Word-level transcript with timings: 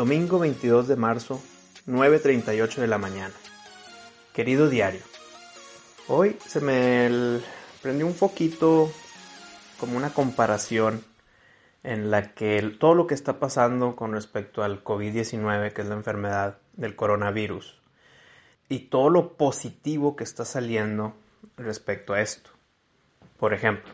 Domingo 0.00 0.38
22 0.38 0.88
de 0.88 0.96
marzo, 0.96 1.42
9.38 1.86 2.76
de 2.76 2.86
la 2.86 2.96
mañana. 2.96 3.34
Querido 4.32 4.70
diario, 4.70 5.02
hoy 6.08 6.38
se 6.46 6.62
me 6.62 7.38
prendió 7.82 8.06
un 8.06 8.14
foquito 8.14 8.90
como 9.78 9.98
una 9.98 10.08
comparación 10.08 11.04
en 11.82 12.10
la 12.10 12.32
que 12.32 12.62
todo 12.80 12.94
lo 12.94 13.06
que 13.06 13.12
está 13.12 13.38
pasando 13.38 13.94
con 13.94 14.12
respecto 14.12 14.62
al 14.62 14.82
COVID-19, 14.82 15.74
que 15.74 15.82
es 15.82 15.88
la 15.88 15.96
enfermedad 15.96 16.56
del 16.72 16.96
coronavirus, 16.96 17.78
y 18.70 18.78
todo 18.88 19.10
lo 19.10 19.34
positivo 19.34 20.16
que 20.16 20.24
está 20.24 20.46
saliendo 20.46 21.12
respecto 21.58 22.14
a 22.14 22.22
esto. 22.22 22.48
Por 23.38 23.52
ejemplo, 23.52 23.92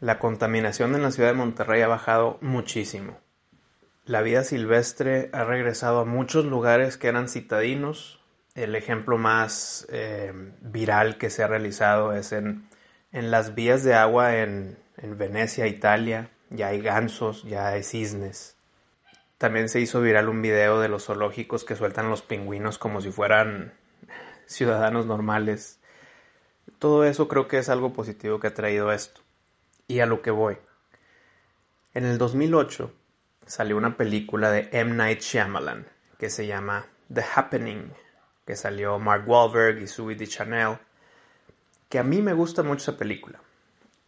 la 0.00 0.18
contaminación 0.18 0.96
en 0.96 1.02
la 1.02 1.12
ciudad 1.12 1.28
de 1.28 1.36
Monterrey 1.36 1.80
ha 1.80 1.86
bajado 1.86 2.38
muchísimo. 2.40 3.16
La 4.10 4.22
vida 4.22 4.42
silvestre 4.42 5.30
ha 5.32 5.44
regresado 5.44 6.00
a 6.00 6.04
muchos 6.04 6.44
lugares 6.44 6.96
que 6.96 7.06
eran 7.06 7.28
citadinos. 7.28 8.18
El 8.56 8.74
ejemplo 8.74 9.18
más 9.18 9.86
eh, 9.88 10.32
viral 10.62 11.16
que 11.16 11.30
se 11.30 11.44
ha 11.44 11.46
realizado 11.46 12.12
es 12.12 12.32
en, 12.32 12.68
las 13.12 13.54
vías 13.54 13.84
de 13.84 13.94
agua 13.94 14.38
en, 14.38 14.76
en 14.96 15.16
Venecia, 15.16 15.68
Italia. 15.68 16.28
Ya 16.48 16.66
hay 16.66 16.80
gansos, 16.80 17.44
ya 17.44 17.68
hay 17.68 17.84
cisnes. 17.84 18.56
También 19.38 19.68
se 19.68 19.78
hizo 19.78 20.00
viral 20.00 20.28
un 20.28 20.42
video 20.42 20.80
de 20.80 20.88
los 20.88 21.04
zoológicos 21.04 21.62
que 21.62 21.76
sueltan 21.76 22.10
los 22.10 22.22
pingüinos 22.22 22.78
como 22.78 23.00
si 23.00 23.12
fueran 23.12 23.72
ciudadanos 24.46 25.06
normales. 25.06 25.78
Todo 26.80 27.04
eso 27.04 27.28
creo 27.28 27.46
que 27.46 27.58
es 27.58 27.68
algo 27.68 27.92
positivo 27.92 28.40
que 28.40 28.48
ha 28.48 28.54
traído 28.54 28.90
esto. 28.90 29.20
Y 29.86 30.00
a 30.00 30.06
lo 30.06 30.20
que 30.20 30.32
voy. 30.32 30.58
En 31.94 32.04
el 32.04 32.18
2008 32.18 32.92
salió 33.50 33.76
una 33.76 33.96
película 33.96 34.52
de 34.52 34.68
M. 34.70 34.94
Night 34.94 35.22
Shyamalan 35.22 35.84
que 36.18 36.30
se 36.30 36.46
llama 36.46 36.86
The 37.12 37.24
Happening, 37.34 37.92
que 38.46 38.54
salió 38.54 39.00
Mark 39.00 39.28
Wahlberg 39.28 39.82
y 39.82 39.88
Zoe 39.88 40.14
de 40.14 40.28
Chanel, 40.28 40.78
que 41.88 41.98
a 41.98 42.04
mí 42.04 42.22
me 42.22 42.32
gusta 42.32 42.62
mucho 42.62 42.92
esa 42.92 42.98
película 42.98 43.40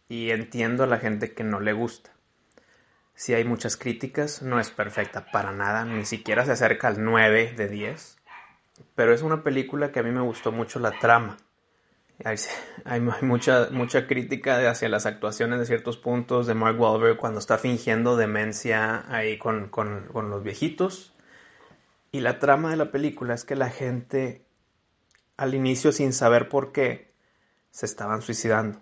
y 0.07 0.31
entiendo 0.31 0.85
a 0.85 0.87
la 0.87 0.97
gente 0.97 1.33
que 1.33 1.43
no 1.43 1.59
le 1.59 1.73
gusta. 1.73 2.11
Si 3.15 3.33
hay 3.33 3.43
muchas 3.43 3.75
críticas, 3.75 4.41
no 4.41 4.61
es 4.61 4.69
perfecta 4.69 5.25
para 5.29 5.51
nada, 5.51 5.83
ni 5.83 6.05
siquiera 6.05 6.45
se 6.45 6.53
acerca 6.53 6.87
al 6.87 7.03
9 7.03 7.53
de 7.57 7.67
10, 7.67 8.17
pero 8.95 9.13
es 9.13 9.23
una 9.23 9.43
película 9.43 9.91
que 9.91 9.99
a 9.99 10.03
mí 10.03 10.11
me 10.11 10.21
gustó 10.21 10.53
mucho 10.53 10.79
la 10.79 10.97
trama 10.99 11.37
hay, 12.85 13.01
mucha, 13.01 14.07
crítica 14.07 14.69
hacia 14.69 14.89
las 14.89 15.05
actuaciones 15.05 15.59
de 15.59 15.65
ciertos 15.65 15.97
puntos 15.97 16.47
de 16.47 16.53
Mark 16.53 16.79
Wahlberg 16.79 17.17
cuando 17.17 17.39
está 17.39 17.57
fingiendo 17.57 18.15
demencia 18.15 19.05
ahí 19.13 19.37
con, 19.37 19.69
con 19.69 20.29
los 20.29 20.43
viejitos. 20.43 21.13
Y 22.11 22.21
la 22.21 22.39
trama 22.39 22.69
de 22.69 22.77
la 22.77 22.91
película 22.91 23.33
es 23.33 23.43
que 23.43 23.55
la 23.55 23.69
gente, 23.69 24.45
al 25.35 25.55
inicio 25.55 25.91
sin 25.91 26.13
saber 26.13 26.47
por 26.47 26.71
qué, 26.71 27.11
se 27.71 27.87
estaban 27.87 28.21
suicidando. 28.21 28.79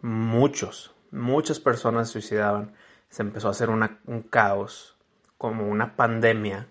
Muchos, 0.00 0.94
muchas 1.10 1.60
personas 1.60 2.08
se 2.08 2.14
suicidaban. 2.14 2.72
Se 3.10 3.22
empezó 3.22 3.48
a 3.48 3.50
hacer 3.50 3.68
un 3.68 4.22
caos, 4.30 4.96
como 5.36 5.68
una 5.68 5.96
pandemia, 5.96 6.68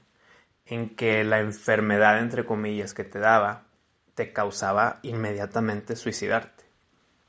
en 0.66 0.96
que 0.96 1.24
la 1.24 1.40
enfermedad, 1.40 2.20
entre 2.20 2.46
comillas, 2.46 2.96
que 2.96 3.04
te 3.04 3.20
daba, 3.20 3.69
te 4.20 4.34
causaba 4.34 5.00
inmediatamente 5.04 5.96
suicidarte. 5.96 6.66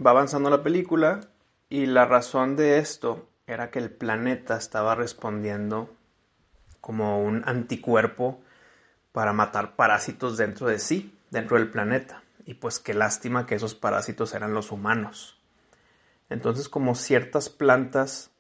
Va 0.05 0.11
avanzando 0.11 0.51
la 0.51 0.65
película 0.65 1.21
y 1.69 1.87
la 1.87 2.05
razón 2.05 2.57
de 2.57 2.79
esto 2.79 3.29
era 3.47 3.71
que 3.71 3.79
el 3.79 3.91
planeta 3.91 4.57
estaba 4.57 4.97
respondiendo 4.97 5.89
como 6.81 7.23
un 7.23 7.45
anticuerpo 7.47 8.41
para 9.13 9.33
matar 9.33 9.77
parásitos 9.77 10.37
dentro 10.37 10.67
de 10.67 10.81
sí, 10.81 11.17
dentro 11.31 11.59
del 11.59 11.71
planeta. 11.71 12.25
Y 12.45 12.55
pues 12.55 12.81
qué 12.81 12.93
lástima 12.93 13.47
que 13.47 13.55
esos 13.55 13.77
parásitos 13.77 14.35
eran 14.35 14.53
los 14.53 14.73
humanos. 14.73 15.39
Entonces 16.29 16.69
como 16.69 16.97
ciertas 16.97 17.51
plantas 17.51 18.33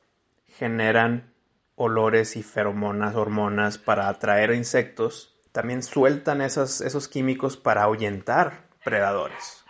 generan 0.48 1.32
olores 1.76 2.34
y 2.34 2.42
feromonas, 2.42 3.14
hormonas 3.14 3.78
para 3.78 4.08
atraer 4.08 4.52
insectos, 4.54 5.36
también 5.52 5.82
sueltan 5.82 6.40
esos 6.40 7.08
químicos 7.08 7.56
para 7.56 7.82
ahuyentar 7.82 8.64
predadores. 8.84 9.64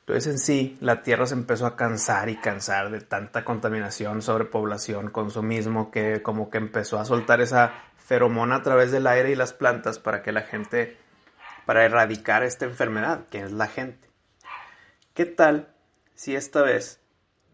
Entonces 0.00 0.32
en 0.32 0.38
sí, 0.40 0.76
la 0.80 1.02
Tierra 1.02 1.26
se 1.26 1.34
empezó 1.34 1.64
a 1.64 1.76
cansar 1.76 2.28
y 2.28 2.36
cansar 2.36 2.90
de 2.90 3.00
tanta 3.00 3.44
contaminación, 3.44 4.20
sobrepoblación, 4.20 5.10
consumismo, 5.10 5.92
que 5.92 6.22
como 6.22 6.50
que 6.50 6.58
empezó 6.58 6.98
a 6.98 7.04
soltar 7.04 7.40
esa 7.40 7.72
feromona 7.98 8.56
a 8.56 8.62
través 8.62 8.90
del 8.90 9.06
aire 9.06 9.30
y 9.30 9.36
las 9.36 9.52
plantas 9.52 10.00
para 10.00 10.22
que 10.22 10.32
la 10.32 10.42
gente, 10.42 10.98
para 11.66 11.84
erradicar 11.84 12.42
esta 12.42 12.64
enfermedad, 12.64 13.26
que 13.30 13.42
es 13.42 13.52
la 13.52 13.68
gente. 13.68 14.10
¿Qué 15.14 15.24
tal 15.24 15.72
si 16.16 16.34
esta 16.34 16.62
vez 16.62 17.00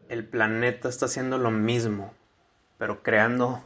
el 0.08 0.26
planeta 0.26 0.88
está 0.88 1.04
haciendo 1.04 1.36
lo 1.36 1.50
mismo, 1.50 2.14
pero 2.78 3.02
creando 3.02 3.62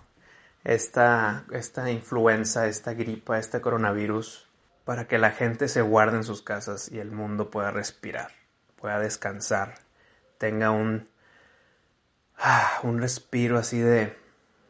esta, 0.64 1.44
esta 1.50 1.90
influenza, 1.90 2.66
esta 2.66 2.94
gripa, 2.94 3.38
este 3.38 3.60
coronavirus, 3.60 4.48
para 4.84 5.06
que 5.06 5.18
la 5.18 5.30
gente 5.30 5.68
se 5.68 5.82
guarde 5.82 6.18
en 6.18 6.24
sus 6.24 6.42
casas 6.42 6.90
y 6.90 6.98
el 6.98 7.10
mundo 7.10 7.50
pueda 7.50 7.70
respirar, 7.70 8.32
pueda 8.76 8.98
descansar, 8.98 9.74
tenga 10.38 10.70
un, 10.70 11.08
ah, 12.38 12.80
un 12.82 13.00
respiro 13.00 13.58
así 13.58 13.78
de, 13.78 14.16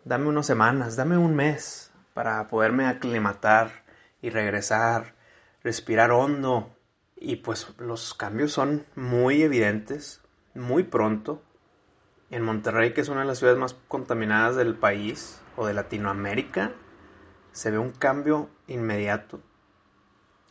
dame 0.04 0.28
unas 0.28 0.46
semanas, 0.46 0.96
dame 0.96 1.16
un 1.16 1.34
mes 1.34 1.90
para 2.14 2.46
poderme 2.48 2.86
aclimatar 2.86 3.82
y 4.20 4.30
regresar, 4.30 5.14
respirar 5.62 6.10
hondo. 6.10 6.74
Y 7.16 7.36
pues 7.36 7.68
los 7.78 8.14
cambios 8.14 8.52
son 8.52 8.84
muy 8.96 9.42
evidentes, 9.42 10.20
muy 10.54 10.82
pronto. 10.82 11.42
En 12.32 12.42
Monterrey, 12.44 12.94
que 12.94 13.02
es 13.02 13.10
una 13.10 13.20
de 13.20 13.26
las 13.26 13.40
ciudades 13.40 13.60
más 13.60 13.76
contaminadas 13.88 14.56
del 14.56 14.74
país, 14.74 15.38
o 15.54 15.66
de 15.66 15.74
Latinoamérica, 15.74 16.72
se 17.52 17.70
ve 17.70 17.76
un 17.76 17.92
cambio 17.92 18.48
inmediato. 18.66 19.38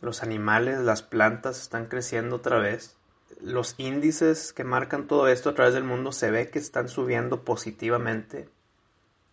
Los 0.00 0.22
animales, 0.22 0.78
las 0.78 1.02
plantas 1.02 1.60
están 1.60 1.86
creciendo 1.86 2.36
otra 2.36 2.60
vez. 2.60 2.96
Los 3.40 3.74
índices 3.78 4.52
que 4.52 4.62
marcan 4.62 5.08
todo 5.08 5.26
esto 5.26 5.50
a 5.50 5.54
través 5.54 5.74
del 5.74 5.82
mundo 5.82 6.12
se 6.12 6.30
ve 6.30 6.50
que 6.50 6.60
están 6.60 6.88
subiendo 6.88 7.44
positivamente. 7.44 8.48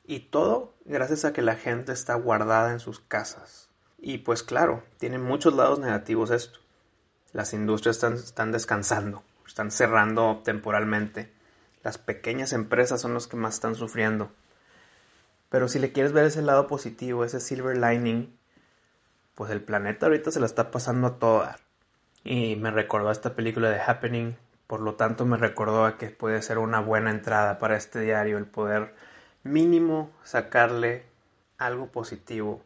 Y 0.07 0.21
todo 0.21 0.73
gracias 0.85 1.25
a 1.25 1.33
que 1.33 1.43
la 1.43 1.55
gente 1.55 1.91
está 1.91 2.15
guardada 2.15 2.71
en 2.71 2.79
sus 2.79 2.99
casas. 2.99 3.69
Y 3.99 4.17
pues 4.17 4.41
claro, 4.41 4.81
tiene 4.97 5.19
muchos 5.19 5.53
lados 5.53 5.77
negativos 5.77 6.31
esto. 6.31 6.57
Las 7.31 7.53
industrias 7.53 7.97
están, 7.97 8.13
están 8.13 8.51
descansando, 8.51 9.21
están 9.45 9.69
cerrando 9.69 10.41
temporalmente. 10.43 11.31
Las 11.83 11.97
pequeñas 11.97 12.53
empresas 12.53 13.01
son 13.01 13.13
los 13.13 13.27
que 13.27 13.37
más 13.37 13.55
están 13.55 13.75
sufriendo. 13.75 14.31
Pero 15.49 15.67
si 15.67 15.79
le 15.79 15.91
quieres 15.91 16.11
ver 16.11 16.25
ese 16.25 16.41
lado 16.41 16.67
positivo, 16.67 17.23
ese 17.23 17.39
silver 17.39 17.77
lining, 17.77 18.37
pues 19.35 19.51
el 19.51 19.61
planeta 19.61 20.05
ahorita 20.05 20.31
se 20.31 20.39
la 20.39 20.45
está 20.45 20.71
pasando 20.71 21.07
a 21.07 21.19
todo 21.19 21.47
Y 22.23 22.55
me 22.57 22.71
recordó 22.71 23.09
esta 23.11 23.35
película 23.35 23.69
de 23.69 23.79
Happening, 23.79 24.35
por 24.67 24.81
lo 24.81 24.95
tanto 24.95 25.25
me 25.25 25.37
recordó 25.37 25.85
a 25.85 25.97
que 25.97 26.09
puede 26.09 26.41
ser 26.41 26.57
una 26.57 26.81
buena 26.81 27.11
entrada 27.11 27.57
para 27.57 27.77
este 27.77 28.01
diario 28.01 28.37
el 28.37 28.45
poder 28.45 28.93
mínimo 29.43 30.11
sacarle 30.23 31.05
algo 31.57 31.87
positivo 31.87 32.61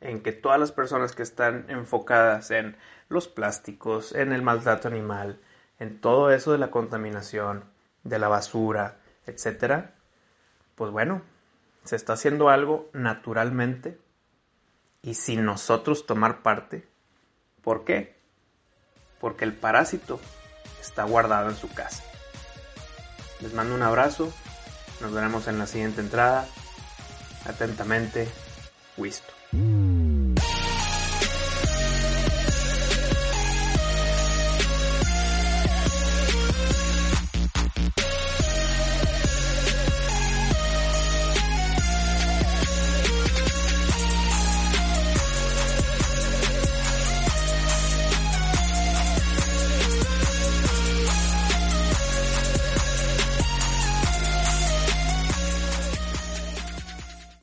en 0.00 0.22
que 0.22 0.32
todas 0.32 0.58
las 0.58 0.72
personas 0.72 1.14
que 1.14 1.22
están 1.22 1.66
enfocadas 1.68 2.50
en 2.50 2.76
los 3.08 3.28
plásticos, 3.28 4.14
en 4.14 4.32
el 4.32 4.42
maltrato 4.42 4.88
animal, 4.88 5.40
en 5.78 6.00
todo 6.00 6.30
eso 6.30 6.52
de 6.52 6.58
la 6.58 6.70
contaminación, 6.70 7.64
de 8.04 8.18
la 8.18 8.28
basura, 8.28 8.98
etcétera, 9.26 9.94
pues 10.74 10.90
bueno, 10.90 11.22
se 11.84 11.96
está 11.96 12.14
haciendo 12.14 12.48
algo 12.48 12.88
naturalmente 12.92 13.98
y 15.02 15.14
sin 15.14 15.44
nosotros 15.44 16.06
tomar 16.06 16.42
parte. 16.42 16.86
¿Por 17.62 17.84
qué? 17.84 18.16
Porque 19.20 19.44
el 19.44 19.54
parásito 19.54 20.20
está 20.80 21.04
guardado 21.04 21.50
en 21.50 21.56
su 21.56 21.72
casa. 21.72 22.02
Les 23.40 23.52
mando 23.52 23.74
un 23.74 23.82
abrazo. 23.82 24.32
Nos 25.00 25.12
veremos 25.12 25.48
en 25.48 25.58
la 25.58 25.66
siguiente 25.66 26.00
entrada. 26.00 26.46
Atentamente, 27.46 28.28
Wisto. 28.96 29.32